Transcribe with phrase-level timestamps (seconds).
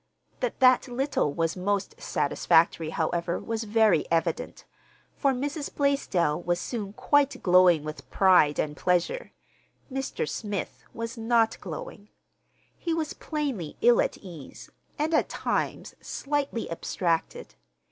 [0.39, 4.65] That that little was most satisfactory, however, was very evident;
[5.15, 5.71] for Mrs.
[5.75, 9.31] Blaisdell was soon quite glowing with pride and pleasure.
[9.93, 10.27] Mr.
[10.27, 12.09] Smith was not glowing.
[12.75, 17.53] He was plainly ill at ease, and, at times, slightly abstracted.